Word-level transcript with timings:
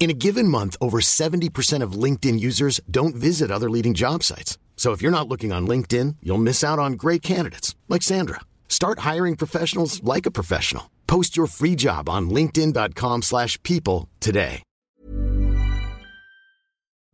In 0.00 0.10
a 0.10 0.14
given 0.14 0.46
month, 0.46 0.76
over 0.80 1.00
70% 1.00 1.82
of 1.82 1.98
LinkedIn 2.04 2.38
users 2.38 2.80
don't 2.88 3.16
visit 3.16 3.50
other 3.50 3.68
leading 3.68 3.94
job 3.94 4.22
sites. 4.22 4.56
So 4.76 4.92
if 4.92 5.02
you're 5.02 5.10
not 5.10 5.28
looking 5.28 5.52
on 5.52 5.66
LinkedIn, 5.66 6.16
you'll 6.22 6.38
miss 6.38 6.62
out 6.62 6.78
on 6.78 6.92
great 6.92 7.20
candidates 7.20 7.74
like 7.88 8.04
Sandra. 8.04 8.40
Start 8.68 9.00
hiring 9.00 9.34
professionals 9.34 10.00
like 10.04 10.24
a 10.24 10.30
professional. 10.30 10.84
Post 11.08 11.36
your 11.36 11.48
free 11.48 11.74
job 11.76 12.08
on 12.08 12.30
linkedin.com/people 12.30 14.06
today. 14.20 14.62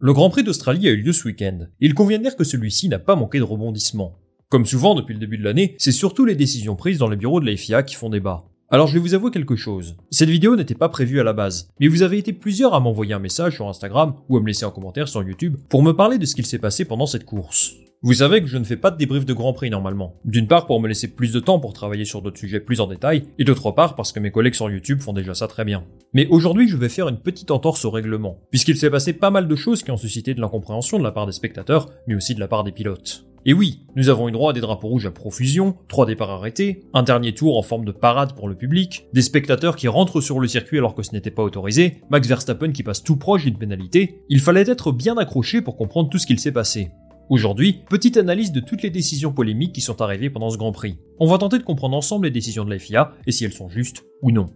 Le 0.01 0.13
Grand 0.13 0.29
Prix 0.29 0.43
d'Australie 0.43 0.87
a 0.89 0.91
eu 0.91 0.97
lieu 0.97 1.15
ce 1.15 1.27
week-end. 1.27 1.69
Il 1.81 1.95
convient 1.95 2.19
de 2.19 2.25
dire 2.25 2.37
que 2.37 2.45
celui-ci 2.45 2.91
n'a 2.91 2.99
pas 2.99 3.17
manqué 3.17 3.39
de 3.39 3.45
rebondissements. 3.45 4.19
Comme 4.51 4.67
souvent 4.67 4.95
depuis 4.95 5.15
le 5.15 5.21
début 5.21 5.39
de 5.39 5.45
l'année, 5.45 5.75
c'est 5.79 5.93
surtout 5.93 6.27
les 6.27 6.35
décisions 6.35 6.77
prises 6.77 6.99
dans 6.99 7.09
les 7.09 7.17
bureaux 7.17 7.41
de 7.41 7.47
la 7.47 7.57
FIA 7.57 7.83
qui 7.83 7.95
font 7.95 8.11
débat. 8.11 8.45
Alors 8.75 8.89
je 8.89 8.95
vais 8.95 8.99
vous 8.99 9.15
avouer 9.15 9.31
quelque 9.31 9.55
chose. 9.55 9.95
Cette 10.11 10.31
vidéo 10.31 10.57
n'était 10.57 10.75
pas 10.75 10.89
prévue 10.89 11.21
à 11.21 11.23
la 11.23 11.33
base, 11.33 11.69
mais 11.79 11.87
vous 11.87 12.03
avez 12.03 12.19
été 12.19 12.33
plusieurs 12.33 12.75
à 12.75 12.81
m'envoyer 12.81 13.15
un 13.15 13.21
message 13.21 13.55
sur 13.55 13.69
Instagram 13.69 14.15
ou 14.29 14.37
à 14.37 14.41
me 14.41 14.49
laisser 14.49 14.65
un 14.65 14.73
commentaire 14.73 15.07
sur 15.07 15.23
YouTube 15.23 15.59
pour 15.69 15.85
me 15.85 15.93
parler 15.93 16.19
de 16.19 16.27
ce 16.27 16.35
qu'il 16.35 16.45
s'est 16.45 16.59
passé 16.59 16.85
pendant 16.85 17.07
cette 17.07 17.25
course. 17.25 17.75
Vous 18.03 18.15
savez 18.15 18.41
que 18.41 18.49
je 18.49 18.59
ne 18.59 18.65
fais 18.65 18.77
pas 18.77 18.91
de 18.91 18.97
débrief 18.97 19.25
de 19.27 19.33
Grand 19.33 19.53
Prix 19.53 19.71
normalement. 19.71 20.17
D'une 20.25 20.49
part 20.49 20.67
pour 20.67 20.81
me 20.81 20.89
laisser 20.89 21.07
plus 21.07 21.33
de 21.33 21.39
temps 21.39 21.61
pour 21.61 21.73
travailler 21.73 22.05
sur 22.05 22.21
d'autres 22.21 22.41
sujets 22.41 22.59
plus 22.59 22.81
en 22.81 22.89
détail, 22.89 23.29
et 23.39 23.45
d'autre 23.45 23.71
part 23.71 23.95
parce 23.95 24.11
que 24.11 24.19
mes 24.19 24.33
collègues 24.33 24.55
sur 24.55 24.69
YouTube 24.69 25.03
font 25.03 25.13
déjà 25.13 25.35
ça 25.35 25.47
très 25.47 25.65
bien. 25.65 25.85
Mais 26.13 26.27
aujourd'hui 26.27 26.67
je 26.69 26.77
vais 26.77 26.89
faire 26.89 27.07
une 27.07 27.21
petite 27.21 27.53
entorse 27.53 27.85
au 27.85 27.93
règlement, 27.93 28.41
puisqu'il 28.51 28.77
s'est 28.77 28.91
passé 28.91 29.13
pas 29.13 29.31
mal 29.31 29.47
de 29.47 29.55
choses 29.55 29.85
qui 29.85 29.93
ont 29.93 29.97
suscité 29.97 30.35
de 30.35 30.41
l'incompréhension 30.41 30.99
de 30.99 31.05
la 31.05 31.13
part 31.13 31.27
des 31.27 31.33
spectateurs, 31.33 31.91
mais 32.09 32.17
aussi 32.17 32.35
de 32.35 32.41
la 32.41 32.49
part 32.49 32.65
des 32.65 32.73
pilotes. 32.73 33.25
Et 33.47 33.53
oui, 33.53 33.81
nous 33.95 34.09
avons 34.09 34.29
eu 34.29 34.33
droit 34.33 34.51
à 34.51 34.53
des 34.55 34.63
drapeaux 34.63 34.89
rouges 34.89 35.05
à 35.05 35.11
profusion, 35.11 35.77
trois 35.89 36.07
départs 36.07 36.31
arrêtés, 36.31 36.85
un 36.95 37.03
dernier 37.03 37.35
tour 37.35 37.59
en 37.59 37.63
forme 37.63 37.85
de 37.85 37.93
parade 37.93 38.35
pour 38.35 38.49
le 38.49 38.55
public, 38.55 39.07
des 39.13 39.21
spectateurs 39.21 39.77
qui 39.77 39.87
rentrent 39.87 40.23
sur 40.23 40.41
le 40.41 40.49
circuit 40.49 40.79
alors 40.79 40.95
que 40.95 41.03
ce 41.03 41.13
n'était 41.13 41.31
pas 41.31 41.43
autorisé, 41.43 41.99
Max 42.09 42.27
Verstappen 42.27 42.73
qui 42.73 42.83
passe 42.83 43.03
tout 43.03 43.17
proche 43.17 43.45
d'une 43.45 43.59
pénalité. 43.59 44.23
Il 44.31 44.41
fallait 44.41 44.71
être 44.71 44.93
bien 44.93 45.19
accroché 45.19 45.61
pour 45.61 45.77
comprendre 45.77 46.09
tout 46.09 46.19
ce 46.19 46.27
qu'il 46.27 46.41
s'est 46.41 46.53
passé. 46.53 46.91
Aujourd'hui, 47.29 47.81
petite 47.91 48.17
analyse 48.17 48.51
de 48.51 48.61
toutes 48.61 48.83
les 48.83 48.91
décisions 48.91 49.33
polémiques 49.33 49.75
qui 49.75 49.83
sont 49.83 50.01
arrivées 50.01 50.31
pendant 50.31 50.49
ce 50.49 50.57
Grand 50.57 50.73
Prix. 50.73 50.99
On 51.21 51.27
va 51.27 51.37
tenter 51.37 51.59
de 51.59 51.65
comprendre 51.65 51.99
ensemble 51.99 52.27
les 52.27 52.31
décisions 52.31 52.65
de 52.65 52.71
la 52.71 52.79
FIA 52.79 53.13
et 53.27 53.33
si 53.33 53.45
elles 53.45 53.53
sont 53.53 53.69
justes 53.69 54.05
ou 54.23 54.31
non. 54.31 54.47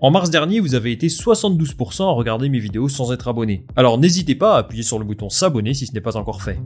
En 0.00 0.10
mars 0.10 0.30
dernier, 0.30 0.60
vous 0.60 0.74
avez 0.74 0.92
été 0.92 1.08
72% 1.08 2.02
à 2.02 2.12
regarder 2.12 2.48
mes 2.48 2.60
vidéos 2.60 2.88
sans 2.88 3.12
être 3.12 3.28
abonné. 3.28 3.66
Alors 3.76 3.98
n'hésitez 3.98 4.34
pas 4.34 4.54
à 4.54 4.58
appuyer 4.60 4.84
sur 4.84 4.98
le 4.98 5.04
bouton 5.04 5.28
s'abonner 5.28 5.74
si 5.74 5.86
ce 5.86 5.92
n'est 5.92 6.00
pas 6.00 6.16
encore 6.16 6.40
fait. 6.40 6.58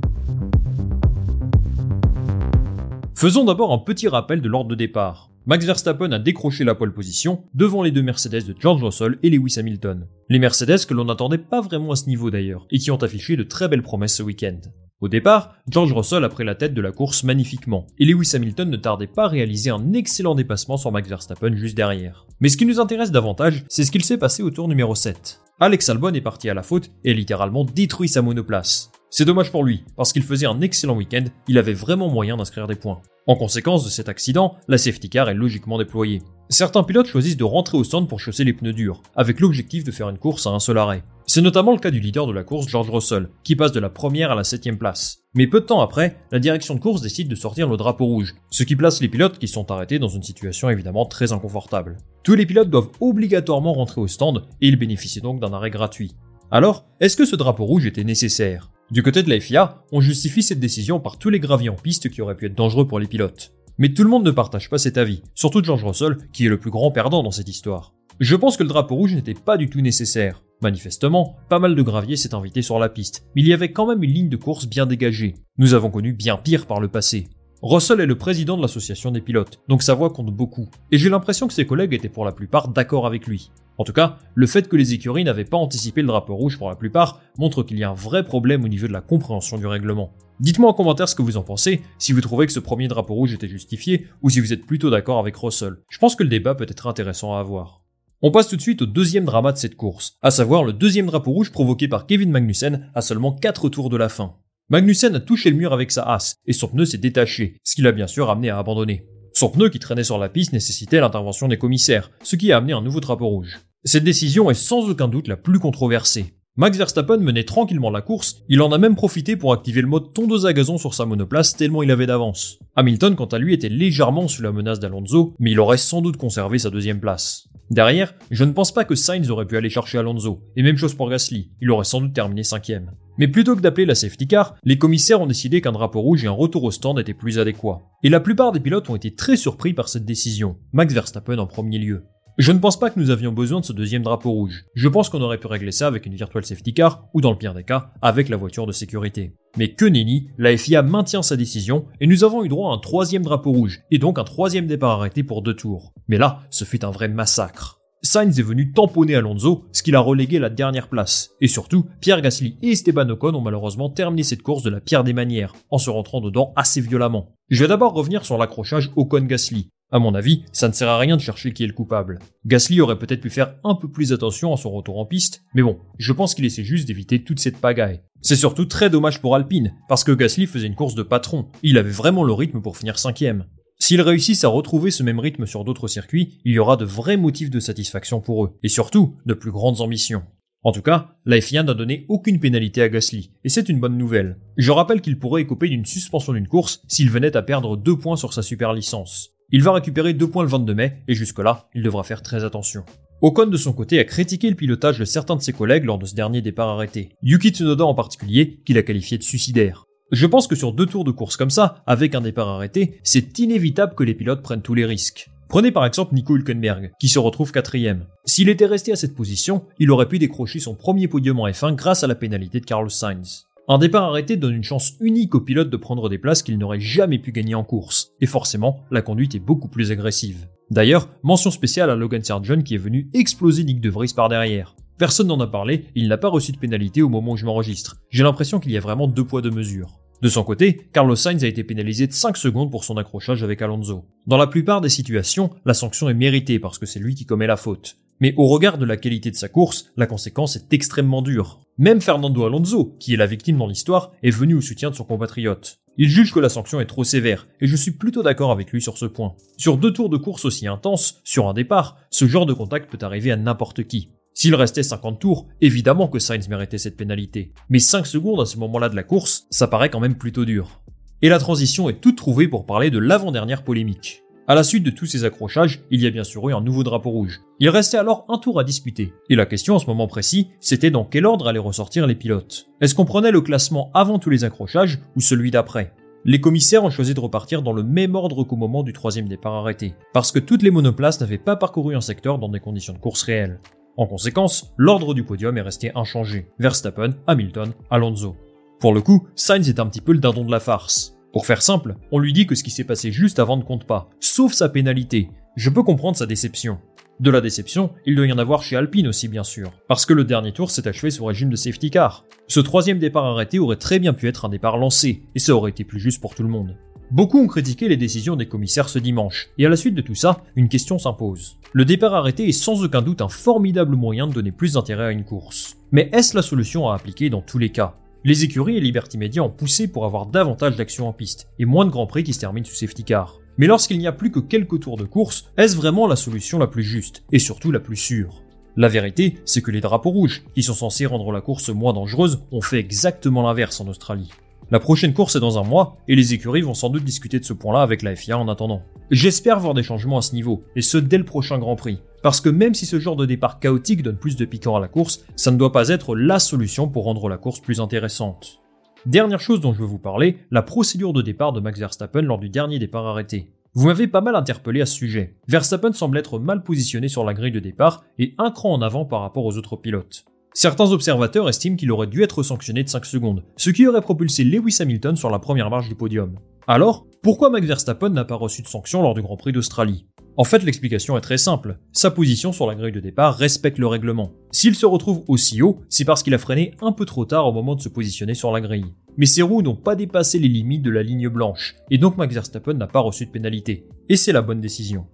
Faisons 3.23 3.45
d'abord 3.45 3.73
un 3.73 3.79
petit 3.79 4.09
rappel 4.09 4.41
de 4.41 4.49
l'ordre 4.49 4.71
de 4.71 4.75
départ. 4.75 5.31
Max 5.47 5.65
Verstappen 5.65 6.11
a 6.11 6.19
décroché 6.19 6.65
la 6.65 6.75
pole 6.75 6.93
position 6.93 7.45
devant 7.55 7.85
les 7.85 7.93
deux 7.93 8.03
Mercedes 8.03 8.49
de 8.49 8.57
George 8.59 8.83
Russell 8.83 9.17
et 9.23 9.31
Lewis 9.31 9.61
Hamilton. 9.61 10.09
Les 10.29 10.41
Mercedes 10.41 10.85
que 10.89 10.93
l'on 10.93 11.05
n'attendait 11.05 11.39
pas 11.39 11.61
vraiment 11.61 11.93
à 11.93 11.95
ce 11.95 12.09
niveau 12.09 12.33
d'ailleurs, 12.33 12.67
et 12.73 12.81
qui 12.81 12.91
ont 12.91 12.97
affiché 12.97 13.37
de 13.37 13.45
très 13.45 13.69
belles 13.69 13.85
promesses 13.85 14.17
ce 14.17 14.25
week-end. 14.25 14.59
Au 15.01 15.07
départ, 15.07 15.55
George 15.71 15.93
Russell 15.93 16.25
a 16.25 16.29
pris 16.29 16.43
la 16.43 16.57
tête 16.57 16.75
de 16.75 16.81
la 16.81 16.91
course 16.91 17.23
magnifiquement, 17.23 17.87
et 18.01 18.07
Lewis 18.07 18.33
Hamilton 18.35 18.69
ne 18.69 18.77
tardait 18.77 19.07
pas 19.07 19.27
à 19.27 19.29
réaliser 19.29 19.71
un 19.71 19.93
excellent 19.93 20.35
dépassement 20.35 20.77
sur 20.77 20.91
Max 20.91 21.09
Verstappen 21.09 21.55
juste 21.55 21.77
derrière. 21.77 22.27
Mais 22.41 22.49
ce 22.49 22.57
qui 22.57 22.67
nous 22.67 22.81
intéresse 22.81 23.13
davantage, 23.13 23.63
c'est 23.69 23.85
ce 23.85 23.93
qu'il 23.93 24.05
s'est 24.05 24.19
passé 24.19 24.43
au 24.43 24.51
tour 24.51 24.67
numéro 24.67 24.97
7. 24.97 25.41
Alex 25.61 25.89
Albon 25.91 26.13
est 26.13 26.21
parti 26.21 26.51
à 26.51 26.55
la 26.55 26.65
faute 26.65 26.91
et 27.05 27.13
a 27.13 27.15
littéralement 27.15 27.65
détruit 27.65 28.09
sa 28.09 28.21
monoplace. 28.21 28.91
C'est 29.15 29.27
dommage 29.27 29.53
pour 29.53 29.63
lui, 29.63 29.85
parce 29.95 30.11
qu'il 30.11 30.23
faisait 30.23 30.47
un 30.47 30.63
excellent 30.63 30.97
week-end, 30.97 31.25
il 31.47 31.59
avait 31.59 31.75
vraiment 31.75 32.09
moyen 32.09 32.39
d'inscrire 32.39 32.67
des 32.67 32.77
points. 32.77 33.03
En 33.27 33.37
conséquence 33.37 33.85
de 33.85 33.91
cet 33.91 34.09
accident, 34.09 34.57
la 34.69 34.79
safety 34.79 35.11
car 35.11 35.29
est 35.29 35.35
logiquement 35.35 35.77
déployée. 35.77 36.23
Certains 36.49 36.83
pilotes 36.83 37.09
choisissent 37.09 37.37
de 37.37 37.45
rentrer 37.45 37.77
au 37.77 37.85
stand 37.85 38.09
pour 38.09 38.21
chausser 38.21 38.43
les 38.43 38.55
pneus 38.55 38.73
durs, 38.73 39.03
avec 39.15 39.41
l'objectif 39.41 39.85
de 39.85 39.91
faire 39.91 40.09
une 40.09 40.17
course 40.17 40.47
à 40.47 40.51
un 40.51 40.61
seul 40.61 40.79
arrêt. 40.79 41.05
C'est 41.27 41.43
notamment 41.43 41.73
le 41.73 41.79
cas 41.79 41.91
du 41.91 42.01
leader 42.01 42.27
de 42.27 42.33
la 42.33 42.43
course, 42.43 42.69
George 42.69 42.89
Russell, 42.89 43.29
qui 43.45 43.55
passe 43.55 43.73
de 43.73 43.81
la 43.81 43.91
première 43.91 44.31
à 44.31 44.35
la 44.35 44.45
septième 44.45 44.79
place. 44.79 45.19
Mais 45.35 45.47
peu 45.47 45.61
de 45.61 45.67
temps 45.67 45.83
après, 45.83 46.17
la 46.31 46.39
direction 46.39 46.75
de 46.75 46.81
course 46.81 47.03
décide 47.03 47.29
de 47.29 47.35
sortir 47.35 47.69
le 47.69 47.77
drapeau 47.77 48.07
rouge, 48.07 48.35
ce 48.51 48.63
qui 48.63 48.77
place 48.77 49.03
les 49.03 49.09
pilotes 49.09 49.39
qui 49.39 49.47
sont 49.47 49.71
arrêtés 49.71 49.99
dans 49.99 50.09
une 50.09 50.23
situation 50.23 50.71
évidemment 50.71 51.05
très 51.05 51.33
inconfortable. 51.33 51.99
Tous 52.25 52.35
les 52.35 52.47
pilotes 52.47 52.71
doivent 52.71 52.93
obligatoirement 53.01 53.75
rentrer 53.75 54.01
au 54.01 54.09
stand 54.09 54.45
et 54.63 54.69
ils 54.69 54.79
bénéficient 54.79 55.21
donc 55.21 55.39
d'un 55.39 55.53
arrêt 55.53 55.71
gratuit. 55.71 56.17
Alors, 56.51 56.87
est-ce 56.99 57.19
que 57.19 57.27
ce 57.27 57.37
drapeau 57.37 57.67
rouge 57.67 57.85
était 57.85 58.05
nécessaire? 58.05 58.72
Du 58.93 59.03
côté 59.03 59.23
de 59.23 59.31
la 59.31 59.41
FIA, 59.41 59.83
on 59.91 60.03
justifie 60.03 60.43
cette 60.43 60.61
décision 60.61 61.01
par 61.01 61.17
tous 61.17 61.31
les 61.31 61.41
graviers 61.41 61.71
en 61.71 61.77
piste 61.77 62.11
qui 62.11 62.21
auraient 62.21 62.37
pu 62.37 62.45
être 62.45 62.55
dangereux 62.55 62.87
pour 62.87 62.99
les 62.99 63.07
pilotes. 63.07 63.55
Mais 63.79 63.95
tout 63.95 64.05
le 64.05 64.11
monde 64.11 64.27
ne 64.27 64.31
partage 64.31 64.69
pas 64.69 64.77
cet 64.77 64.99
avis, 64.99 65.23
surtout 65.35 65.65
George 65.65 65.83
Russell, 65.83 66.19
qui 66.35 66.45
est 66.45 66.51
le 66.51 66.61
plus 66.61 66.71
grand 66.71 66.91
perdant 66.91 67.23
dans 67.23 67.31
cette 67.31 67.49
histoire. 67.49 67.95
Je 68.21 68.37
pense 68.37 68.59
que 68.59 68.63
le 68.63 68.69
drapeau 68.69 68.97
rouge 68.97 69.15
n'était 69.15 69.33
pas 69.33 69.57
du 69.57 69.71
tout 69.71 69.81
nécessaire. 69.81 70.43
Manifestement, 70.61 71.37
pas 71.49 71.59
mal 71.59 71.75
de 71.75 71.81
graviers 71.81 72.19
s'est 72.19 72.35
invité 72.35 72.61
sur 72.61 72.79
la 72.79 72.91
piste, 72.91 73.25
mais 73.35 73.41
il 73.41 73.49
y 73.49 73.55
avait 73.55 73.73
quand 73.73 73.87
même 73.87 74.03
une 74.03 74.13
ligne 74.13 74.29
de 74.29 74.37
course 74.37 74.67
bien 74.67 74.85
dégagée. 74.85 75.37
Nous 75.57 75.73
avons 75.73 75.91
connu 75.91 76.13
bien 76.13 76.37
pire 76.37 76.67
par 76.67 76.79
le 76.79 76.89
passé. 76.89 77.29
Russell 77.63 78.01
est 78.01 78.07
le 78.07 78.19
président 78.19 78.59
de 78.59 78.63
l'association 78.63 79.11
des 79.11 79.23
pilotes, 79.23 79.61
donc 79.69 79.83
sa 79.83 79.95
voix 79.95 80.11
compte 80.11 80.35
beaucoup, 80.35 80.69
et 80.91 80.99
j'ai 80.99 81.09
l'impression 81.09 81.47
que 81.49 81.55
ses 81.55 81.65
collègues 81.65 81.95
étaient 81.95 82.11
pour 82.11 82.27
la 82.27 82.33
plupart 82.33 82.69
d'accord 82.69 83.07
avec 83.07 83.27
lui. 83.27 83.53
En 83.79 83.85
tout 83.85 83.93
cas, 83.93 84.19
le 84.35 84.47
fait 84.47 84.69
que 84.69 84.77
les 84.77 84.93
écuries 84.95 85.25
n'avaient 85.25 85.45
pas 85.45 85.57
anticipé 85.57 86.03
le 86.03 86.09
drapeau 86.09 86.35
rouge 86.35 86.59
pour 86.59 86.69
la 86.69 86.77
plupart 86.77 87.21
montre 87.39 87.63
qu'il 87.63 87.79
y 87.79 87.85
a 87.85 87.91
un 87.91 87.95
vrai 87.95 88.25
problème 88.25 88.65
au 88.65 88.69
niveau 88.69 88.87
de 88.87 88.93
la 88.93 89.01
compréhension 89.01 89.59
du 89.59 89.67
règlement. 89.67 90.13
Dites-moi 90.41 90.71
en 90.71 90.75
commentaire 90.75 91.09
ce 91.09 91.15
que 91.15 91.23
vous 91.23 91.37
en 91.37 91.43
pensez, 91.43 91.83
si 91.99 92.13
vous 92.13 92.21
trouvez 92.21 92.47
que 92.47 92.53
ce 92.53 92.61
premier 92.61 92.89
drapeau 92.89 93.15
rouge 93.15 93.33
était 93.33 93.49
justifié, 93.49 94.09
ou 94.23 94.31
si 94.31 94.41
vous 94.41 94.53
êtes 94.53 94.67
plutôt 94.67 94.91
d'accord 94.91 95.19
avec 95.19 95.37
Russell. 95.37 95.77
Je 95.89 95.99
pense 95.99 96.17
que 96.17 96.25
le 96.25 96.29
débat 96.29 96.55
peut 96.55 96.67
être 96.69 96.87
intéressant 96.87 97.35
à 97.35 97.41
avoir. 97.41 97.83
On 98.23 98.31
passe 98.31 98.49
tout 98.49 98.57
de 98.57 98.61
suite 98.61 98.83
au 98.83 98.87
deuxième 98.87 99.25
drama 99.25 99.53
de 99.53 99.59
cette 99.59 99.77
course, 99.77 100.17
à 100.23 100.31
savoir 100.31 100.65
le 100.65 100.73
deuxième 100.73 101.07
drapeau 101.07 101.33
rouge 101.33 101.51
provoqué 101.51 101.89
par 101.89 102.07
Kevin 102.07 102.31
Magnussen 102.31 102.91
à 102.95 103.03
seulement 103.03 103.33
4 103.33 103.69
tours 103.69 103.91
de 103.91 103.97
la 103.97 104.09
fin. 104.09 104.37
Magnussen 104.69 105.15
a 105.17 105.21
touché 105.21 105.51
le 105.51 105.57
mur 105.57 105.73
avec 105.73 105.91
sa 105.91 106.03
hasse, 106.03 106.37
et 106.47 106.53
son 106.53 106.69
pneu 106.69 106.85
s'est 106.85 106.99
détaché, 106.99 107.57
ce 107.65 107.75
qui 107.75 107.83
l'a 107.83 107.93
bien 107.93 108.07
sûr 108.07 108.31
amené 108.31 108.51
à 108.51 108.59
abandonner. 108.59 109.07
Son 109.35 109.49
pneu 109.49 109.71
qui 109.71 109.79
traînait 109.79 110.05
sur 110.05 110.19
la 110.19 110.29
piste 110.29 110.53
nécessitait 110.53 111.01
l'intervention 111.01 111.49
des 111.49 111.59
commissaires, 111.59 112.11
ce 112.23 112.37
qui 112.37 112.53
a 112.53 112.59
amené 112.59 112.73
un 112.73 112.83
nouveau 112.83 113.01
drapeau 113.01 113.27
rouge. 113.27 113.59
Cette 113.85 114.05
décision 114.05 114.49
est 114.49 114.55
sans 114.55 114.89
aucun 114.89 115.09
doute 115.09 115.27
la 115.27 115.37
plus 115.37 115.59
controversée. 115.59 116.35
Max 116.55 116.79
Verstappen 116.79 117.17
menait 117.17 117.43
tranquillement 117.43 117.91
la 117.91 118.01
course, 118.01 118.43
il 118.49 118.63
en 118.63 118.71
a 118.71 118.79
même 118.79 118.95
profité 118.95 119.35
pour 119.35 119.53
activer 119.53 119.81
le 119.81 119.89
mode 119.89 120.13
tondeuse 120.13 120.47
à 120.47 120.53
gazon 120.53 120.79
sur 120.79 120.95
sa 120.95 121.05
monoplace 121.05 121.57
tellement 121.57 121.83
il 121.83 121.91
avait 121.91 122.07
d'avance. 122.07 122.61
Hamilton 122.77 123.17
quant 123.17 123.25
à 123.25 123.39
lui 123.39 123.55
était 123.55 123.69
légèrement 123.69 124.29
sous 124.29 124.43
la 124.43 124.53
menace 124.53 124.79
d'Alonso, 124.79 125.35
mais 125.41 125.51
il 125.51 125.59
aurait 125.59 125.79
sans 125.79 126.01
doute 126.01 126.17
conservé 126.17 126.61
sa 126.61 126.71
deuxième 126.71 127.01
place. 127.01 127.49
Derrière, 127.71 128.15
je 128.31 128.45
ne 128.45 128.53
pense 128.53 128.71
pas 128.71 128.85
que 128.85 128.95
Sainz 128.95 129.31
aurait 129.31 129.47
pu 129.47 129.57
aller 129.57 129.71
chercher 129.71 129.99
Alonso, 129.99 130.45
et 130.55 130.63
même 130.63 130.77
chose 130.77 130.95
pour 130.95 131.11
Gasly, 131.11 131.51
il 131.61 131.71
aurait 131.73 131.85
sans 131.85 132.03
doute 132.03 132.13
terminé 132.13 132.45
cinquième. 132.45 132.93
Mais 133.19 133.27
plutôt 133.27 133.57
que 133.57 133.63
d'appeler 133.63 133.87
la 133.87 133.97
safety 133.97 134.29
car, 134.29 134.55
les 134.63 134.79
commissaires 134.79 135.21
ont 135.21 135.27
décidé 135.27 135.61
qu'un 135.61 135.73
drapeau 135.73 136.03
rouge 136.03 136.23
et 136.23 136.29
un 136.29 136.33
retour 136.33 136.63
au 136.63 136.71
stand 136.71 137.01
étaient 137.01 137.15
plus 137.15 137.41
adéquats. 137.41 137.83
Et 138.05 138.11
la 138.11 138.21
plupart 138.21 138.53
des 138.53 138.61
pilotes 138.61 138.89
ont 138.91 138.97
été 138.97 139.13
très 139.13 139.37
surpris 139.37 139.75
par 139.75 139.89
cette 139.89 140.05
décision, 140.05 140.57
Max 140.73 140.95
Verstappen 140.95 141.39
en 141.39 141.47
premier 141.49 141.79
lieu. 141.79 142.05
Je 142.39 142.51
ne 142.51 142.59
pense 142.59 142.79
pas 142.79 142.89
que 142.89 142.99
nous 142.99 143.11
avions 143.11 143.31
besoin 143.31 143.61
de 143.61 143.65
ce 143.65 143.75
deuxième 143.75 144.03
drapeau 144.03 144.31
rouge. 144.31 144.65
Je 144.75 144.89
pense 144.89 145.11
qu'on 145.11 145.21
aurait 145.21 145.37
pu 145.37 145.49
régler 145.49 145.71
ça 145.71 145.87
avec 145.87 146.07
une 146.07 146.15
virtual 146.15 146.45
safety 146.45 146.73
car, 146.73 147.05
ou 147.13 147.21
dans 147.21 147.31
le 147.31 147.37
pire 147.37 147.53
des 147.53 147.63
cas, 147.63 147.91
avec 148.01 148.31
la 148.31 148.39
voiture 148.39 148.67
de 148.67 148.73
sécurité. 148.73 149.35
Mais 149.59 149.75
que 149.75 149.85
nenni, 149.85 150.29
la 150.39 150.57
FIA 150.57 150.83
maintient 150.83 151.23
sa 151.23 151.37
décision 151.37 151.85
et 152.01 152.07
nous 152.07 152.25
avons 152.25 152.43
eu 152.43 152.49
droit 152.49 152.71
à 152.71 152.75
un 152.75 152.79
troisième 152.79 153.23
drapeau 153.23 153.53
rouge, 153.53 153.81
et 153.91 153.99
donc 153.99 154.19
un 154.19 154.25
troisième 154.25 154.67
départ 154.67 154.93
arrêté 154.93 155.23
pour 155.23 155.43
deux 155.43 155.55
tours. 155.55 155.93
Mais 156.09 156.17
là, 156.17 156.41
ce 156.49 156.65
fut 156.65 156.87
un 156.87 156.91
vrai 156.91 157.09
massacre. 157.09 157.81
Sainz 158.05 158.41
est 158.41 158.43
venu 158.43 158.73
tamponner 158.73 159.15
Alonso, 159.15 159.67
ce 159.71 159.83
qui 159.83 159.91
l'a 159.91 160.01
relégué 160.01 160.39
à 160.39 160.41
la 160.41 160.49
dernière 160.49 160.89
place. 160.89 161.33
Et 161.41 161.49
surtout, 161.49 161.87
Pierre 162.01 162.23
Gasly 162.23 162.57
et 162.63 162.71
Esteban 162.71 163.09
Ocon 163.11 163.35
ont 163.35 163.43
malheureusement 163.43 163.91
terminé 163.91 164.23
cette 164.23 164.43
course 164.43 164.63
de 164.63 164.71
la 164.71 164.81
pire 164.81 165.05
des 165.05 165.13
manières, 165.13 165.55
en 165.71 165.79
se 165.79 165.91
rentrant 165.91 166.21
dedans 166.21 166.53
assez 166.57 166.81
violemment. 166.81 167.29
Je 167.51 167.63
vais 167.63 167.69
d'abord 167.69 167.93
revenir 167.93 168.25
sur 168.25 168.39
l'accrochage 168.39 168.91
Ocon-Gasly. 168.97 169.69
À 169.95 169.99
mon 169.99 170.15
avis, 170.15 170.45
ça 170.53 170.69
ne 170.69 170.73
sert 170.73 170.89
à 170.89 170.97
rien 170.97 171.19
de 171.19 171.21
chercher 171.21 171.53
qui 171.53 171.65
est 171.65 171.67
le 171.67 171.75
coupable. 171.75 172.19
Gasly 172.47 172.81
aurait 172.81 172.99
peut-être 172.99 173.21
pu 173.21 173.29
faire 173.29 173.57
un 173.63 173.75
peu 173.75 173.91
plus 173.91 174.15
attention 174.15 174.55
à 174.55 174.57
son 174.57 174.71
retour 174.71 174.99
en 174.99 175.05
piste, 175.05 175.45
mais 175.55 175.61
bon, 175.61 175.79
je 175.99 176.15
pense 176.15 176.35
qu'il 176.35 176.47
essaie 176.47 176.65
juste 176.65 176.89
d'éviter 176.89 177.23
toute 177.23 177.41
cette 177.41 177.59
pagaille. 177.59 178.01
C'est 178.23 178.37
surtout 178.37 178.65
très 178.65 178.89
dommage 178.89 179.21
pour 179.21 179.37
Alpine, 179.37 179.75
parce 179.91 180.03
que 180.03 180.13
Gasly 180.13 180.47
faisait 180.47 180.67
une 180.67 180.77
course 180.77 180.95
de 180.95 181.03
patron, 181.03 181.49
il 181.63 181.77
avait 181.77 181.91
vraiment 181.91 182.25
le 182.25 182.33
rythme 182.33 182.63
pour 182.63 182.79
finir 182.79 182.99
cinquième. 182.99 183.45
S'ils 183.79 184.01
réussissent 184.01 184.45
à 184.45 184.49
retrouver 184.49 184.91
ce 184.91 185.03
même 185.03 185.21
rythme 185.21 185.45
sur 185.45 185.63
d'autres 185.63 185.89
circuits, 185.89 186.39
il 186.47 186.53
y 186.53 186.59
aura 186.59 186.79
de 186.79 186.87
vrais 186.87 187.19
motifs 187.19 187.51
de 187.51 187.61
satisfaction 187.61 188.23
pour 188.23 188.47
eux, 188.47 188.59
et 188.63 188.69
surtout 188.69 189.19
de 189.27 189.35
plus 189.35 189.51
grandes 189.51 189.83
ambitions. 189.83 190.23
En 190.63 190.73
tout 190.73 190.81
cas, 190.81 191.17
la 191.27 191.39
FIA 191.39 191.65
n'a 191.65 191.75
donné 191.75 192.07
aucune 192.09 192.41
pénalité 192.41 192.81
à 192.81 192.89
Gasly, 192.89 193.33
et 193.45 193.51
c'est 193.51 193.69
une 193.69 193.81
bonne 193.81 193.99
nouvelle. 193.99 194.39
Je 194.57 194.71
rappelle 194.71 195.03
qu'il 195.03 195.19
pourrait 195.19 195.43
écoper 195.43 195.69
d'une 195.69 195.85
suspension 195.85 196.33
d'une 196.33 196.49
course 196.49 196.81
s'il 196.89 197.11
venait 197.11 197.37
à 197.37 197.43
perdre 197.43 197.77
deux 197.77 197.99
points 197.99 198.17
sur 198.17 198.33
sa 198.33 198.43
super 198.43 198.73
licence. 198.73 199.32
Il 199.55 199.63
va 199.63 199.73
récupérer 199.73 200.15
deux 200.15 200.31
points 200.31 200.45
le 200.45 200.49
22 200.49 200.75
mai, 200.75 201.03
et 201.09 201.15
jusque-là, 201.15 201.69
il 201.75 201.83
devra 201.83 202.03
faire 202.05 202.23
très 202.23 202.43
attention. 202.43 202.85
Ocon 203.21 203.45
de 203.45 203.57
son 203.59 203.75
côté 203.75 203.99
a 203.99 204.05
critiqué 204.05 204.49
le 204.49 204.57
pilotage 204.57 204.99
de 204.99 205.05
certains 205.05 205.37
de 205.37 205.43
ses 205.43 205.53
collègues 205.53 205.85
lors 205.85 205.99
de 205.99 206.07
ce 206.07 206.15
dernier 206.15 206.41
départ 206.41 206.71
arrêté. 206.71 207.11
Yuki 207.23 207.51
Tsunoda 207.51 207.85
en 207.85 207.95
particulier, 207.95 208.63
qu'il 208.65 208.79
a 208.79 208.83
qualifié 208.83 209.19
de 209.19 209.23
suicidaire. 209.23 209.85
Je 210.11 210.25
pense 210.25 210.47
que 210.47 210.57
sur 210.57 210.73
deux 210.73 210.87
tours 210.87 211.05
de 211.05 211.11
course 211.11 211.37
comme 211.37 211.51
ça, 211.51 211.83
avec 211.87 212.15
un 212.15 212.23
départ 212.23 212.49
arrêté, 212.49 212.99
c'est 213.03 213.39
inévitable 213.39 213.95
que 213.95 214.05
les 214.05 214.15
pilotes 214.15 214.43
prennent 214.43 214.63
tous 214.63 214.75
les 214.75 214.87
risques. 214.87 215.29
Prenez 215.51 215.71
par 215.71 215.85
exemple 215.85 216.15
Nico 216.15 216.35
Hülkenberg, 216.35 216.93
qui 216.99 217.11
se 217.11 217.19
retrouve 217.19 217.53
quatrième. 217.53 218.07
S'il 218.25 218.49
était 218.49 218.65
resté 218.65 218.91
à 218.93 218.97
cette 218.97 219.15
position, 219.15 219.67
il 219.79 219.91
aurait 219.91 220.09
pu 220.09 220.19
décrocher 220.19 220.61
son 220.61 220.75
premier 220.75 221.09
podium 221.09 221.39
en 221.41 221.47
F1 221.47 221.75
grâce 221.75 222.03
à 222.03 222.07
la 222.07 222.15
pénalité 222.15 222.59
de 222.59 222.65
Carlos 222.65 222.89
Sainz. 222.89 223.45
Un 223.69 223.79
départ 223.79 224.03
arrêté 224.03 224.37
donne 224.37 224.55
une 224.55 224.65
chance 224.65 224.95
unique 224.99 225.37
aux 225.37 225.41
pilotes 225.41 225.71
de 225.71 225.77
prendre 225.77 226.09
des 226.09 226.19
places 226.19 226.43
qu'ils 226.43 226.59
n'auraient 226.59 226.81
jamais 226.81 227.21
pu 227.21 227.31
gagner 227.31 227.55
en 227.55 227.63
course, 227.63 228.11
et 228.21 228.27
forcément, 228.27 228.81
la 228.91 229.03
conduite 229.03 229.37
est 229.37 229.41
beaucoup 229.41 229.69
plus 229.69 229.93
agressive. 229.93 230.49
D'ailleurs, 230.71 231.09
mention 231.23 231.53
spéciale 231.53 231.89
à 231.89 231.95
Logan 231.95 232.25
Sargent 232.25 232.63
qui 232.63 232.75
est 232.75 232.79
venu 232.79 233.09
exploser 233.15 233.63
Nick 233.63 233.81
De 233.81 233.89
Vries 233.89 234.15
par 234.17 234.29
derrière. 234.29 234.75
Personne 234.99 235.29
n'en 235.29 235.39
a 235.39 235.47
parlé, 235.47 235.85
il 235.95 236.09
n'a 236.09 236.19
pas 236.19 236.29
reçu 236.29 236.51
de 236.51 236.57
pénalité 236.57 237.03
au 237.03 237.09
moment 237.09 237.33
où 237.33 237.37
je 237.37 237.47
m'enregistre. 237.47 237.99
J'ai 238.11 238.25
l'impression 238.25 238.59
qu'il 238.59 238.73
y 238.73 238.77
a 238.77 238.81
vraiment 238.81 239.07
deux 239.07 239.25
poids 239.25 239.43
deux 239.43 239.51
mesures. 239.51 240.01
De 240.23 240.29
son 240.29 240.45
côté, 240.45 240.89
Carlos 240.93 241.17
Sainz 241.17 241.43
a 241.45 241.49
été 241.49 241.65
pénalisé 241.65 242.07
de 242.07 242.13
5 242.13 242.37
secondes 242.37 242.71
pour 242.71 242.85
son 242.85 242.97
accrochage 242.97 243.43
avec 243.43 243.61
Alonso. 243.63 244.05
Dans 244.27 244.37
la 244.37 244.47
plupart 244.47 244.81
des 244.81 244.89
situations, 244.89 245.51
la 245.65 245.75
sanction 245.75 246.09
est 246.09 246.15
méritée 246.15 246.59
parce 246.59 246.79
que 246.79 246.87
c'est 246.87 247.01
lui 247.01 247.15
qui 247.15 247.27
commet 247.27 247.49
la 247.49 247.57
faute. 247.57 247.97
Mais 248.23 248.35
au 248.37 248.47
regard 248.47 248.79
de 248.79 248.85
la 248.85 248.97
qualité 248.97 249.33
de 249.33 249.37
sa 249.37 249.49
course, 249.49 249.91
la 249.97 250.07
conséquence 250.07 250.55
est 250.55 250.73
extrêmement 250.73 251.23
dure. 251.23 251.59
Même 251.77 252.01
Fernando 252.01 252.45
Alonso, 252.45 252.97
qui 253.01 253.15
est 253.15 253.17
la 253.17 253.27
victime 253.27 253.59
dans 253.59 253.67
l'histoire, 253.67 254.13
est 254.23 254.31
venu 254.31 254.55
au 254.55 254.61
soutien 254.61 254.91
de 254.91 254.95
son 254.95 255.03
compatriote. 255.03 255.81
Il 255.99 256.09
juge 256.09 256.33
que 256.33 256.39
la 256.39 256.49
sanction 256.49 256.81
est 256.81 256.87
trop 256.87 257.03
sévère, 257.03 257.49
et 257.61 257.67
je 257.67 257.75
suis 257.75 257.91
plutôt 257.91 258.23
d'accord 258.23 258.53
avec 258.53 258.71
lui 258.71 258.81
sur 258.81 258.97
ce 258.97 259.07
point. 259.07 259.35
Sur 259.57 259.77
deux 259.77 259.93
tours 259.93 260.09
de 260.09 260.19
course 260.19 260.45
aussi 260.45 260.69
intenses, 260.69 261.21
sur 261.25 261.49
un 261.49 261.53
départ, 261.53 261.97
ce 262.11 262.29
genre 262.29 262.47
de 262.47 262.53
contact 262.53 262.89
peut 262.89 263.05
arriver 263.05 263.33
à 263.33 263.37
n'importe 263.37 263.89
qui. 263.89 264.11
S'il 264.35 264.55
restait 264.55 264.85
50 264.85 265.19
tours, 265.19 265.49
évidemment 265.61 266.07
que 266.07 266.21
Sainz 266.21 266.49
méritait 266.49 266.79
cette 266.79 266.97
pénalité. 266.97 267.53
Mais 267.71 267.81
5 267.81 268.07
secondes 268.07 268.41
à 268.41 268.47
ce 268.47 268.57
moment-là 268.59 268.89
de 268.89 268.95
la 268.95 269.03
course, 269.03 269.49
ça 269.51 269.67
paraît 269.67 269.91
quand 269.91 269.99
même 269.99 270.17
plutôt 270.17 270.45
dur. 270.45 270.81
Et 271.23 271.29
la 271.29 271.41
transition 271.41 271.89
est 271.89 272.01
toute 272.01 272.19
trouvée 272.19 272.47
pour 272.47 272.67
parler 272.67 272.91
de 272.91 273.01
l'avant-dernière 273.01 273.65
polémique. 273.65 274.23
À 274.53 274.55
la 274.55 274.65
suite 274.65 274.85
de 274.85 274.91
tous 274.91 275.07
ces 275.07 275.25
accrochages, 275.25 275.81
il 275.91 276.03
y 276.03 276.07
a 276.07 276.11
bien 276.11 276.25
sûr 276.25 276.47
eu 276.47 276.53
un 276.53 276.61
nouveau 276.61 276.83
drapeau 276.83 277.09
rouge. 277.09 277.41
Il 277.59 277.71
restait 277.71 277.97
alors 277.97 278.27
un 278.29 278.37
tour 278.37 278.61
à 278.61 278.65
disputer. 278.65 279.15
Et 279.31 279.35
la 279.35 279.47
question 279.47 279.77
à 279.77 279.79
ce 279.79 279.87
moment 279.87 280.07
précis, 280.07 280.51
c'était 280.61 280.91
dans 280.91 281.07
quel 281.07 281.25
ordre 281.25 281.49
allaient 281.49 281.59
ressortir 281.59 282.07
les 282.07 282.15
pilotes. 282.15 282.67
Est-ce 282.83 282.95
qu'on 282.95 283.07
prenait 283.07 283.31
le 283.31 283.41
classement 283.41 283.91
avant 283.95 284.19
tous 284.19 284.29
les 284.29 284.45
accrochages 284.45 284.99
ou 285.17 285.23
celui 285.23 285.51
d'après? 285.51 285.95
Les 286.27 286.43
commissaires 286.43 286.85
ont 286.85 286.91
choisi 286.91 287.15
de 287.15 287.21
repartir 287.21 287.63
dans 287.63 287.73
le 287.73 287.83
même 287.83 288.15
ordre 288.15 288.45
qu'au 288.45 288.57
moment 288.57 288.83
du 288.83 288.93
troisième 288.93 289.27
départ 289.27 289.55
arrêté, 289.55 289.95
parce 290.13 290.33
que 290.33 290.39
toutes 290.39 290.63
les 290.63 290.71
monoplaces 290.71 291.23
n'avaient 291.23 291.39
pas 291.39 291.57
parcouru 291.57 291.97
un 291.97 292.03
secteur 292.03 292.39
dans 292.39 292.51
des 292.51 292.61
conditions 292.61 292.93
de 292.93 292.99
course 292.99 293.23
réelles. 293.23 293.59
En 293.97 294.07
conséquence, 294.07 294.75
l'ordre 294.77 295.15
du 295.15 295.25
podium 295.25 295.57
est 295.57 295.63
resté 295.63 295.93
inchangé. 295.95 296.51
Verstappen, 296.59 297.15
Hamilton, 297.27 297.73
Alonso. 297.91 298.37
Pour 298.81 298.93
le 298.93 299.01
coup, 299.01 299.27
Sainz 299.35 299.71
est 299.71 299.81
un 299.81 299.87
petit 299.87 300.03
peu 300.03 300.13
le 300.13 300.19
dindon 300.19 300.45
de 300.45 300.51
la 300.51 300.61
farce. 300.61 301.17
Pour 301.33 301.47
faire 301.47 301.63
simple, 301.63 301.97
on 302.11 302.19
lui 302.19 302.35
dit 302.35 302.47
que 302.47 302.55
ce 302.55 302.63
qui 302.63 302.71
s'est 302.71 302.85
passé 302.85 303.11
juste 303.11 303.39
avant 303.39 303.57
ne 303.57 303.63
compte 303.63 303.87
pas, 303.87 304.11
sauf 304.21 304.53
sa 304.53 304.69
pénalité. 304.69 305.31
Je 305.57 305.71
peux 305.71 305.83
comprendre 305.83 306.17
sa 306.17 306.27
déception. 306.27 306.79
De 307.21 307.31
la 307.31 307.41
déception, 307.41 307.91
il 308.05 308.17
doit 308.17 308.27
y 308.27 308.33
en 308.33 308.39
avoir 308.39 308.63
chez 308.63 308.77
Alpine 308.77 309.09
aussi 309.09 309.29
bien 309.29 309.45
sûr, 309.45 309.73
parce 309.89 310.05
que 310.05 310.13
le 310.13 310.25
dernier 310.25 310.53
tour 310.53 310.71
s'est 310.71 310.87
achevé 310.87 311.11
sous 311.11 311.25
régime 311.25 311.49
de 311.49 311.57
safety 311.57 311.91
car. 311.91 312.27
Ce 312.49 312.61
troisième 312.61 312.99
départ 312.99 313.25
arrêté 313.25 313.59
aurait 313.59 313.77
très 313.77 313.99
bien 313.99 314.13
pu 314.13 314.29
être 314.29 314.45
un 314.45 314.51
départ 314.51 314.77
lancé, 314.77 315.23
et 315.35 315.39
ça 315.39 315.55
aurait 315.55 315.71
été 315.71 315.85
plus 315.85 316.01
juste 316.01 316.21
pour 316.21 316.35
tout 316.35 316.43
le 316.43 316.51
monde. 316.51 316.77
Beaucoup 317.11 317.39
ont 317.39 317.47
critiqué 317.47 317.89
les 317.89 317.97
décisions 317.97 318.37
des 318.37 318.49
commissaires 318.49 318.89
ce 318.89 318.99
dimanche, 318.99 319.49
et 319.57 319.65
à 319.65 319.69
la 319.71 319.77
suite 319.77 319.95
de 319.95 320.03
tout 320.03 320.15
ça, 320.15 320.43
une 320.57 320.69
question 320.69 320.99
s'impose. 320.99 321.59
Le 321.73 321.85
départ 321.87 322.15
arrêté 322.15 322.49
est 322.49 322.53
sans 322.53 322.85
aucun 322.85 323.01
doute 323.01 323.23
un 323.23 323.29
formidable 323.29 323.97
moyen 323.97 324.27
de 324.27 324.33
donner 324.33 324.53
plus 324.53 324.75
d'intérêt 324.75 325.07
à 325.07 325.13
une 325.13 325.25
course. 325.25 325.77
Mais 325.93 326.11
est-ce 326.13 326.37
la 326.37 326.43
solution 326.43 326.89
à 326.89 326.95
appliquer 326.95 327.31
dans 327.31 327.43
tous 327.43 327.59
les 327.59 327.71
cas? 327.71 327.97
Les 328.25 328.45
écuries 328.45 328.77
et 328.77 328.81
Liberty 328.81 329.19
Media 329.19 329.43
ont 329.43 329.51
poussé 329.51 329.89
pour 329.89 330.05
avoir 330.05 330.27
davantage 330.27 330.77
d'actions 330.77 331.09
en 331.09 331.13
piste, 331.13 331.49
et 331.59 331.65
moins 331.65 331.85
de 331.85 331.91
grands 331.91 332.07
prix 332.07 332.23
qui 332.23 332.33
se 332.33 332.39
terminent 332.39 332.65
sous 332.65 332.77
safety 332.77 333.03
car. 333.03 333.41
Mais 333.59 333.67
lorsqu'il 333.67 333.99
n'y 333.99 334.07
a 334.07 334.13
plus 334.13 334.31
que 334.31 334.39
quelques 334.39 334.79
tours 334.79 334.97
de 334.97 335.05
course, 335.05 335.51
est-ce 335.57 335.77
vraiment 335.77 336.07
la 336.07 336.15
solution 336.15 336.61
la 336.61 336.69
plus 336.69 336.85
juste, 336.85 337.25
et 337.33 337.41
surtout 337.41 337.73
la 337.73 337.81
plus 337.81 337.97
sûre? 337.97 338.45
La 338.77 338.87
vérité, 338.87 339.39
c'est 339.45 339.61
que 339.61 339.73
les 339.73 339.81
drapeaux 339.81 340.11
rouges, 340.11 340.45
qui 340.55 340.63
sont 340.63 340.73
censés 340.73 341.05
rendre 341.05 341.33
la 341.33 341.41
course 341.41 341.71
moins 341.71 341.93
dangereuse, 341.93 342.45
ont 342.53 342.61
fait 342.61 342.79
exactement 342.79 343.43
l'inverse 343.43 343.81
en 343.81 343.89
Australie. 343.89 344.31
La 344.71 344.79
prochaine 344.79 345.15
course 345.15 345.35
est 345.35 345.41
dans 345.41 345.59
un 345.59 345.65
mois, 345.65 345.97
et 346.07 346.15
les 346.15 346.33
écuries 346.33 346.63
vont 346.63 346.75
sans 346.75 346.91
doute 346.91 347.05
discuter 347.05 347.41
de 347.41 347.45
ce 347.45 347.53
point-là 347.53 347.83
avec 347.83 348.03
la 348.03 348.15
FIA 348.15 348.39
en 348.39 348.47
attendant. 348.47 348.83
J'espère 349.11 349.61
voir 349.61 349.75
des 349.75 349.83
changements 349.83 350.19
à 350.19 350.23
ce 350.23 350.35
niveau, 350.35 350.65
et 350.77 350.83
ce 350.83 350.99
dès 350.99 351.19
le 351.19 351.25
prochain 351.25 351.59
Grand 351.59 351.77
Prix. 351.77 352.01
Parce 352.23 352.41
que 352.41 352.49
même 352.49 352.75
si 352.75 352.87
ce 352.87 353.01
genre 353.01 353.17
de 353.17 353.27
départ 353.27 353.59
chaotique 353.59 354.03
donne 354.03 354.17
plus 354.17 354.37
de 354.37 354.45
piquant 354.45 354.77
à 354.77 354.81
la 354.81 354.89
course, 354.89 355.25
ça 355.37 355.51
ne 355.51 355.57
doit 355.57 355.73
pas 355.73 355.89
être 355.89 356.15
la 356.15 356.39
solution 356.39 356.89
pour 356.89 357.05
rendre 357.05 357.29
la 357.29 357.37
course 357.37 357.61
plus 357.61 357.81
intéressante. 357.81 358.61
Dernière 359.05 359.41
chose 359.41 359.61
dont 359.61 359.73
je 359.73 359.81
veux 359.81 359.87
vous 359.87 359.99
parler, 359.99 360.39
la 360.53 360.63
procédure 360.63 361.13
de 361.13 361.23
départ 361.23 361.53
de 361.53 361.61
Max 361.61 361.81
Verstappen 361.81 362.23
lors 362.23 362.39
du 362.39 362.49
dernier 362.49 362.79
départ 362.79 363.07
arrêté. 363.07 363.51
Vous 363.75 363.87
m'avez 363.87 364.07
pas 364.07 364.21
mal 364.21 364.37
interpellé 364.37 364.81
à 364.83 364.87
ce 364.87 364.95
sujet. 364.95 365.35
Verstappen 365.49 365.93
semble 365.93 366.19
être 366.19 366.39
mal 366.39 366.63
positionné 366.63 367.09
sur 367.09 367.25
la 367.25 367.35
grille 367.35 367.53
de 367.53 367.59
départ 367.59 368.05
et 368.19 368.35
un 368.39 368.51
cran 368.51 368.73
en 368.73 368.83
avant 368.83 369.05
par 369.05 369.23
rapport 369.23 369.45
aux 369.45 369.57
autres 369.57 369.77
pilotes. 369.77 370.25
Certains 370.55 370.93
observateurs 370.93 371.49
estiment 371.49 371.77
qu'il 371.77 371.91
aurait 371.91 372.07
dû 372.07 372.23
être 372.23 372.43
sanctionné 372.43 372.85
de 372.85 372.89
5 372.89 373.07
secondes, 373.07 373.43
ce 373.57 373.71
qui 373.71 373.87
aurait 373.87 374.03
propulsé 374.03 374.45
Lewis 374.45 374.77
Hamilton 374.81 375.17
sur 375.17 375.31
la 375.31 375.39
première 375.39 375.71
marche 375.71 375.89
du 375.89 375.95
podium. 375.95 376.37
Alors, 376.69 377.09
pourquoi 377.23 377.51
Max 377.51 377.67
Verstappen 377.67 378.11
n'a 378.11 378.25
pas 378.25 378.37
reçu 378.37 378.63
de 378.63 378.69
sanction 378.69 379.03
lors 379.03 379.15
du 379.15 379.23
Grand 379.23 379.37
Prix 379.37 379.51
d'Australie? 379.51 380.07
En 380.37 380.45
fait, 380.45 380.63
l'explication 380.63 381.19
est 381.19 381.21
très 381.21 381.37
simple. 381.37 381.79
Sa 381.93 382.13
position 382.13 382.53
sur 382.53 382.69
la 382.69 382.77
grille 382.77 382.93
de 382.93 383.01
départ 383.01 383.37
respecte 383.37 383.79
le 383.79 383.89
règlement. 383.89 384.31
S'il 384.53 384.77
se 384.77 384.87
retrouve 384.87 385.25
aussi 385.27 385.61
haut, 385.61 385.81
c'est 385.89 386.05
parce 386.05 386.23
qu'il 386.23 386.35
a 386.35 386.39
freiné 386.39 386.73
un 386.81 386.93
peu 386.93 387.05
trop 387.05 387.25
tard 387.25 387.49
au 387.49 387.53
moment 387.53 387.75
de 387.75 387.81
se 387.81 387.89
positionner 387.89 388.35
sur 388.35 388.53
la 388.53 388.61
grille. 388.61 388.95
Mais 389.17 389.27
ses 389.27 389.43
roues 389.43 389.63
n'ont 389.63 389.75
pas 389.75 389.97
dépassé 389.97 390.39
les 390.39 390.49
limites 390.49 390.83
de 390.83 390.91
la 390.91 391.03
ligne 391.03 391.29
blanche, 391.29 391.75
et 391.91 391.99
donc 391.99 392.17
Max 392.17 392.33
Verstappen 392.33 392.75
n'a 392.75 392.87
pas 392.87 393.01
reçu 393.01 393.27
de 393.27 393.31
pénalité. 393.31 393.89
Et 394.09 394.17
c'est 394.17 394.33
la 394.33 394.41
bonne 394.41 394.61
décision. 394.61 395.07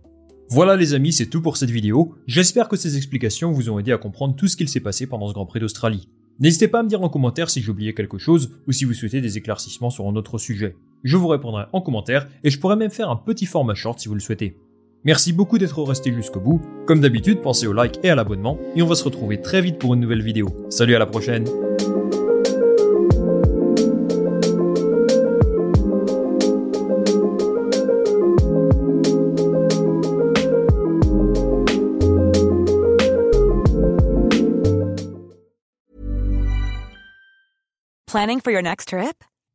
Voilà 0.51 0.77
les 0.77 0.93
amis, 0.93 1.13
c'est 1.13 1.27
tout 1.27 1.43
pour 1.43 1.57
cette 1.57 1.71
vidéo. 1.71 2.15
J'espère 2.27 2.69
que 2.69 2.77
ces 2.77 2.97
explications 2.97 3.53
vous 3.53 3.71
ont 3.71 3.79
aidé 3.79 3.93
à 3.93 3.99
comprendre 3.99 4.37
tout 4.37 4.49
ce 4.49 4.57
qu'il 4.57 4.69
s'est 4.69 4.81
passé 4.81 5.07
pendant 5.07 5.29
ce 5.29 5.35
Grand 5.35 5.47
Prix 5.47 5.61
d'Australie. 5.61 6.11
N'hésitez 6.41 6.69
pas 6.69 6.81
à 6.81 6.83
me 6.85 6.89
dire 6.89 7.03
en 7.03 7.09
commentaire 7.09 7.51
si 7.51 7.63
j'ai 7.63 7.71
oublié 7.71 7.95
quelque 7.95 8.19
chose 8.19 8.51
ou 8.69 8.73
si 8.73 8.85
vous 8.85 8.95
souhaitez 8.95 9.21
des 9.21 9.39
éclaircissements 9.39 9.91
sur 9.91 10.07
un 10.07 10.15
autre 10.15 10.39
sujet. 10.39 10.77
Je 11.05 11.17
vous 11.17 11.29
répondrai 11.29 11.65
en 11.73 11.81
commentaire 11.81 12.29
et 12.45 12.51
je 12.51 12.59
pourrais 12.59 12.77
même 12.77 12.91
faire 12.91 13.11
un 13.11 13.17
petit 13.17 13.47
format 13.47 13.75
short 13.75 14.01
si 14.01 14.09
vous 14.09 14.15
le 14.15 14.21
souhaitez. 14.21 14.57
Merci 15.05 15.33
beaucoup 15.33 15.59
d'être 15.59 15.83
resté 15.83 16.13
jusqu'au 16.13 16.41
bout. 16.41 16.61
Comme 16.87 17.01
d'habitude, 17.01 17.41
pensez 17.41 17.67
au 17.67 17.73
like 17.73 18.01
et 18.03 18.11
à 18.11 18.15
l'abonnement 18.15 18.59
et 18.75 18.83
on 18.83 18.87
va 18.87 18.95
se 18.95 19.05
retrouver 19.05 19.41
très 19.41 19.61
vite 19.61 19.79
pour 19.79 19.95
une 19.95 20.01
nouvelle 20.01 20.23
vidéo. 20.23 20.49
Salut 20.71 20.95
à 20.95 20.99
la 20.99 21.07
prochaine 21.07 21.45
Planning 38.09 38.41
for 38.41 38.51
your 38.51 38.63
next 38.63 38.89
trip? 38.89 39.23